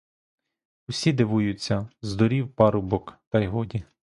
Усі 0.87 1.13
дивуються, 1.13 1.89
здурів 2.01 2.55
парубок, 2.55 3.19
та 3.29 3.39
й 3.39 3.47
годі. 3.47 3.83